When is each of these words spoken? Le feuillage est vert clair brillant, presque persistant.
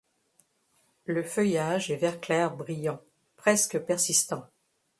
Le 1.05 1.21
feuillage 1.21 1.91
est 1.91 1.95
vert 1.95 2.19
clair 2.19 2.55
brillant, 2.57 2.99
presque 3.37 3.77
persistant. 3.77 4.47